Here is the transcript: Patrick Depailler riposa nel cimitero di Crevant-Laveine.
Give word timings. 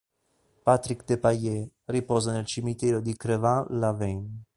Patrick 0.65 1.05
Depailler 1.05 1.69
riposa 1.85 2.31
nel 2.31 2.47
cimitero 2.47 3.01
di 3.01 3.15
Crevant-Laveine. 3.15 4.45